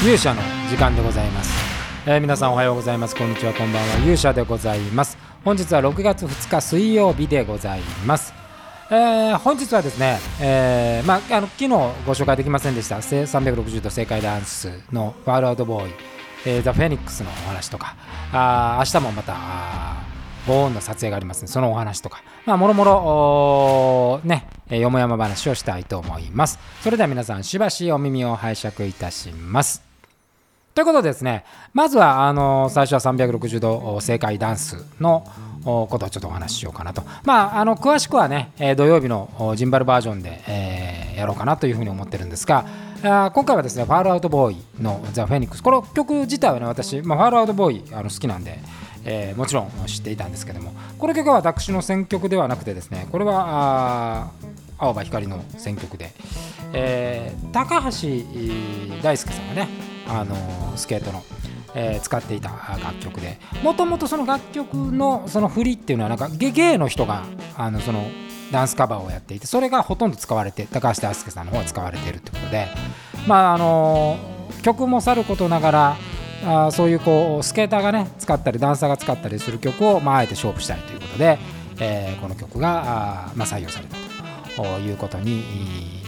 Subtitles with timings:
[0.00, 1.50] 勇者の時間でございます、
[2.06, 3.16] えー皆さんおはようございます。
[3.16, 3.96] こんにちはこんばんは。
[3.96, 5.18] 勇者でございます。
[5.44, 8.32] 本日は6月2日水曜日でございます。
[8.90, 12.98] えー本日はですね、えーまあ、あの昨日ご紹介できませんでした。
[12.98, 15.92] 360度正解ダンスのワールアウトボーイ、
[16.46, 17.96] えーザ・フェニックスのお話とか。
[18.32, 26.58] あ明日もまたあーンの撮影がありますのでそのお話とか、まあ、もろもろね、よもやま話をしたいと思います。
[26.82, 29.87] それでは皆さんしばしお耳を拝借いたします。
[30.78, 35.26] ということでですねまずはあの最初は360度正解ダンスの
[35.64, 37.02] ことをちょっとお話ししようかなと。
[37.24, 42.64] まああの詳しくはね、え土曜日のジンバルバージョンで、えーやろうかなというふうに思ってるんですが
[43.02, 45.64] あ今回はですねファールアウトボーイのザ・フェニックス。
[45.64, 48.60] この曲自体はね私、まあ、ファールアウトボーイあの好きなんで
[49.04, 54.30] えーもちろん知っていたんですけどもこの曲は私の選曲ではなくてですねこれはあ
[54.78, 56.12] 青葉光の選曲で、
[56.72, 60.36] えー高橋大輔さんがね、あの
[60.76, 61.22] スケートの、
[61.74, 62.50] えー使っていた
[62.82, 63.38] 楽曲で。
[63.62, 67.24] もともとその楽曲のその振りっていうのはなんかゲゲイの人が
[67.56, 68.04] あのその
[68.50, 72.68] ダンスカバーをやっていてそれがほとんど使われて高橋大輔さんの方が使われているということで。
[73.26, 74.16] まああの
[74.62, 75.96] 曲もさることながら
[76.44, 81.38] あそういうこうスケーターがね使ったりダンサーが使ったりする曲を、まあ、あえて勝負したいということで、
[81.80, 84.07] えーこの曲があ、まあ、採用されたと。
[84.64, 85.44] いうことに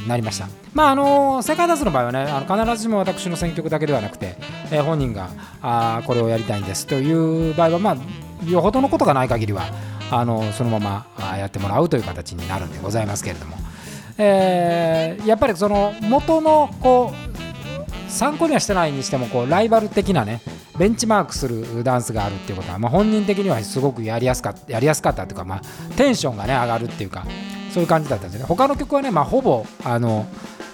[0.06, 0.48] なりました。
[0.74, 4.36] まああの世界ダンスの場合はねあの必ずしも私の選曲だけではなくて、
[4.70, 5.30] えー本人が
[5.62, 9.64] あこれをやりたいんですという場合はまあよほどのことがない限りは
[10.10, 13.56] あのそのままやってもらうという形になるんでございますけれども、
[14.18, 20.40] えーやっぱりその元のこう参考にはしてないにしてもこうライバル的なね
[20.78, 25.60] ベンチマークするダンスがあるっていうことは、まあ、本人的にはすごくやりやすかったやりやすかったというか、まあ、
[25.96, 27.26] テンションがね上がるっていうか
[27.72, 28.46] そういう感じだったんですよね。
[28.46, 30.26] 他の曲はね、まあ、ほぼあの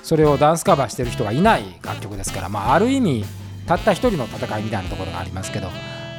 [0.03, 3.25] それをダンスカバーしてる人がいない楽曲ですから、まあ、ある意味
[3.67, 5.69] たった一人の戦いみたいなところがありますけど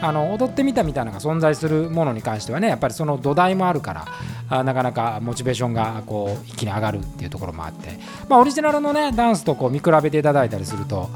[0.01, 4.05] あの踊ってみたみたいなのが存在するものに関してはねやっぱりその土台もあるから
[4.49, 11.09] あなかなかモチベーションがこう一気に上がるっていうところもあって、まあ、オリジナルのねダンスとこう見比べていただいたりすると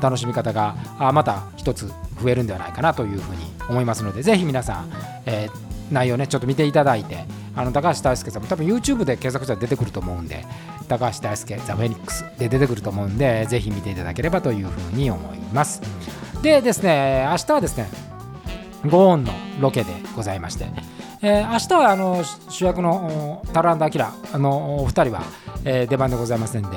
[0.00, 1.90] 楽しみ方があまた一つ
[2.22, 4.90] 増えるんではないかなというふうに思いますのでぜひ皆さん、
[5.26, 7.24] えー内容ねちょっと見ていただいて
[7.54, 10.44] あの高橋大輔さんも多分 YouTube で検索したら出てくると思うんで
[10.88, 15.82] 高橋大輔ザ・フェニックスで出てくると思うんでぜひ見ていただければというふうに思います。
[16.42, 17.88] でですね明日はですね
[18.88, 20.66] ゴーンのロケでございまして、
[21.22, 25.22] えー明日はあの主役のタランダ・アキラのお二人は、
[25.64, 26.68] えー出番でございませんで、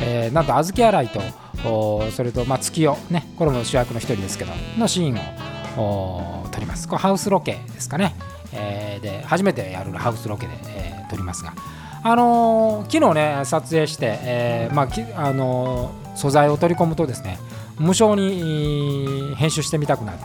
[0.00, 1.20] えーなんと小豆洗いと
[1.68, 5.18] おそれと、まあ、月夜ねこれも主役の一人ですけどのシーン
[5.78, 6.88] をお撮ります。
[6.88, 8.14] これハウスロケですかね、
[8.52, 11.52] えーで初めてやるハウスロケで、えー撮りますが。
[12.02, 17.38] あのー昨日ね撮影して、えーまあきあのー素材を取り込むとですね
[17.78, 20.24] 無償に編集してみたくなって、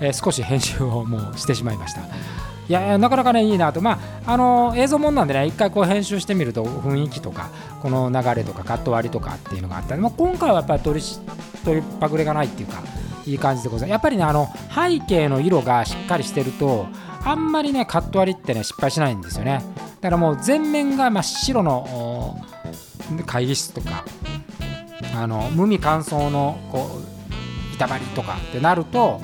[0.00, 2.00] えー少し編集をもうしてしまいました。
[2.00, 7.48] いやなかなかねいいなと、まああの映像もんなんでね一回こう編集してみると雰囲気とか
[7.80, 11.18] この流れとかカット割りとかっていうのがあったり、まあ、今回はやっぱり取りし
[11.64, 12.82] 取りパクれがないっていうか
[13.24, 13.90] いい感じでございます。
[13.92, 16.86] やっぱりねあの背景の色がしっかりしてると
[17.28, 19.62] あんまりねカット割りってね失敗しないんですよね。
[20.00, 22.40] だからもう全面が真っ白の
[23.26, 24.04] 会議室とか
[25.14, 26.88] あの無味乾燥のこ
[27.70, 29.20] う板張りとかってなると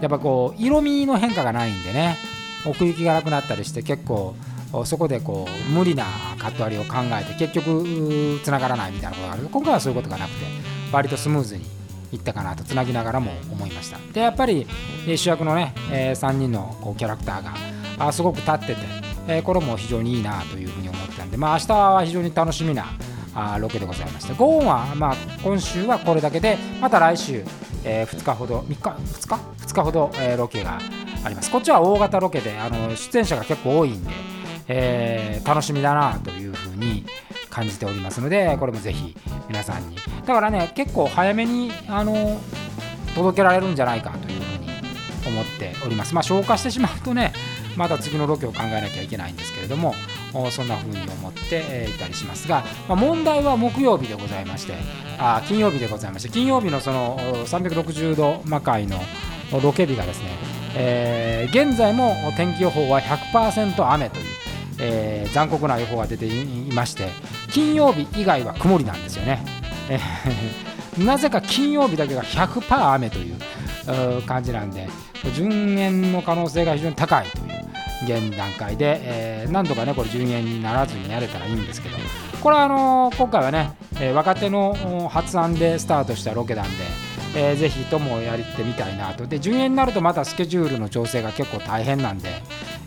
[0.00, 2.16] やっぱこう色味の変化がないんでね
[2.64, 4.36] 奥行きがなくなったりして結構
[4.84, 6.04] そこでこう無理な
[6.38, 9.48] カット割りを考えて結局つながらないみたいなことがある。
[9.50, 10.46] 今回はそういうことがなくて
[10.92, 11.64] 割とスムーズに
[12.12, 13.98] いったかなとつなぎながらも思いました。
[14.12, 14.66] でやっぱり
[15.06, 17.54] 主役のね、え3人のこうキャラクターが
[18.06, 18.76] あすごく立ってて、
[19.28, 22.86] えーこれも非常にいいなというふうに思ったんでまあ明日は非常に楽しみな
[23.34, 27.44] あロケでございましてゴーンは、まあ、今週はこれだけでまた来週、
[27.84, 29.34] え2日ほど3日？2日
[29.66, 30.80] ？2日ほど、えロケが
[31.24, 31.50] あります。
[31.50, 34.10] こっちは大型ロケであの出演者が結構多いんで、
[34.68, 37.04] えー楽しみだなというふうに
[37.50, 39.16] 感じておりますのでこれもぜひ
[39.48, 39.96] 皆さんに。
[40.26, 42.40] だからね結構早めにあの
[43.14, 44.70] 届けられるんじゃないかというふうに
[45.26, 46.14] 思っております。
[46.14, 47.32] まあ消化してしまうとね
[47.76, 49.94] また次のロケを考えなきゃいけないんですけれども
[50.50, 54.74] そんな風に思っていたりしますが、まあ、問題は木曜日でございまして
[55.18, 58.98] あ金曜日でございまして金曜日のその360度魔界の
[59.62, 60.28] ロケ日がですね、
[60.76, 64.24] えー現在も天気予報は100%雨という、
[64.78, 67.08] えー残酷な予報が出ていまして
[67.52, 69.44] 金曜日以外は曇りなんですよね。
[70.98, 74.88] なぜか金曜日だけが100%雨という感じなんで
[75.34, 81.96] 順延の可能性が非常に高いという現段階で、えー何度かねこれ順延にならずにやれたらいいんですけど
[82.42, 92.28] これはあのー今回はね、えー若手の発案でスタートしたロケなんでえー、ぜひともやってみたいなとで順延になるとまたスケジュールの調整が結構大変なんで、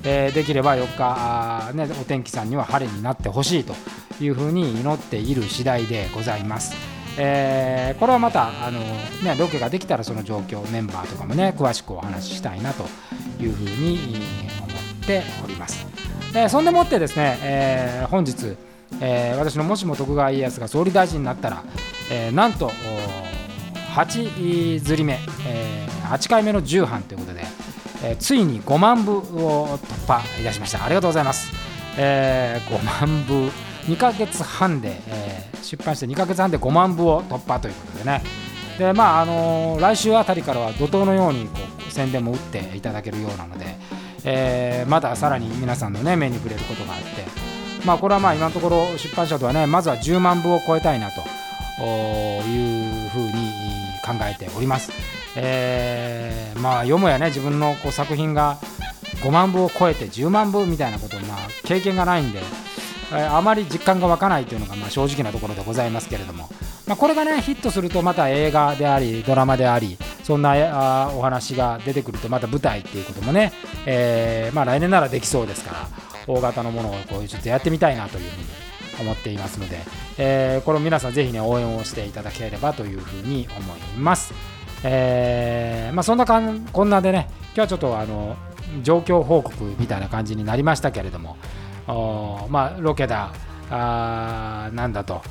[0.03, 3.73] えー、できれば4日、ね、お天気さんには晴れになってほしいと
[4.23, 6.75] いうふうに祈っている次第でございます。
[7.17, 12.85] えー、これはまたあの、ね、ロケができたらその状況メンバーとかもね詳しくお話ししたいなと
[13.39, 14.17] いうふうに
[14.59, 14.67] 思
[15.03, 15.85] っております。
[16.33, 18.55] えー、そんでもってですね、えー、本日、
[18.99, 21.63] えー、私のもしも徳川家康が総理大臣になったら、
[22.09, 22.71] えー、なんと
[23.93, 27.43] 8釣り目、えー、8回目の重版ということで、
[28.03, 31.51] えー、ついに5万部を突破いたしましたありがとうございます、
[31.97, 33.51] えー、5万部
[33.87, 38.21] 2ヶ月半で、えー、出版して2ヶ月半で5万部を突破ということでね
[38.77, 43.65] でまああのー、来週あたりからは怒涛のようにこう宣伝も打っていただけるようなので、
[44.23, 47.07] えー、まださらに皆さんの、ね、目に触れることがあって、
[47.85, 51.21] まあ、これはまあ今のところ出版社とはねまずは10万部を超えたいなと
[51.83, 53.31] いうふうに
[54.03, 54.91] 考えております。
[55.35, 58.57] えー、まあよもやね自分のこう作品が
[59.21, 62.39] 5万部を超えて10万部みたいなことまあ経験がないんで、
[63.13, 66.49] あまり実感が湧かないというのがまあ正直なところでございますけれども、
[66.87, 73.51] まあ、これがねヒットするとまた映画でありドラマでありそんなお話が出てくるとまた舞台っていうこともね、
[73.85, 75.87] えー、まあ来年ならできそうですから
[76.27, 78.63] 大型のものをこうちょっとやってみたいなというふうに
[79.01, 79.79] 思っていますので、
[80.17, 84.33] えー、これを皆さんぜひね応援をしていただければというふうに思います。
[84.85, 88.35] えー、まあ、そんなかんこんなでね今日はちょっとあの
[88.81, 91.37] 状況報告みたいな感じになりましたけれども
[91.87, 93.31] まあ、ロケだ
[93.69, 95.21] あなんだと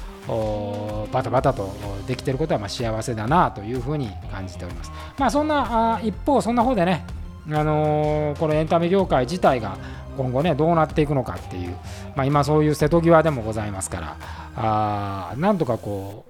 [1.13, 1.75] バタバタと
[2.07, 4.93] できてることはま幸せだなというふうに感じております。
[5.19, 7.05] まあ、そんなあ一方そんな方でね、
[7.51, 9.77] あのー、このエンタメ業界自体が
[10.17, 11.77] 今後ねどうなっていくのかっていう、
[12.15, 14.17] まあ、今そういう瀬戸際でもございますから
[14.57, 16.25] あなんとかこ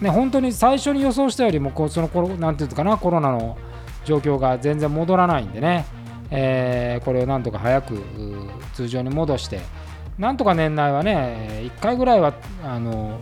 [0.00, 3.58] うね本当に最初に予想したよりもこうそのコロなんていうかなコロナの
[4.04, 5.84] 状況が全然戻らないんでね、
[6.30, 7.94] えー、これをなんとか早く
[8.80, 9.60] 通常に戻して
[10.18, 12.32] なんとか年内はね1回ぐらいは
[12.64, 13.20] あの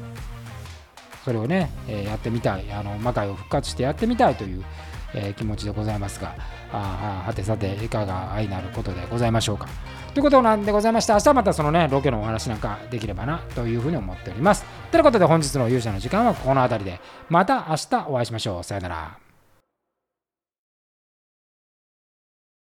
[1.24, 4.64] それをね、えやってみたいあの魔界を復活してやってみたいという
[5.14, 6.34] えー、気持ちでございますが、
[6.72, 9.68] あはてさて、いかが愛なることでございましょうか。
[10.12, 14.64] ということなんでございまして、明日またそのね、ロケのお話なんかできればなというふうに思っております。
[14.90, 18.64] ということで、本日の勇者の時間はこの辺りで、また明日お会いしましょう。
[18.64, 19.27] さよなら。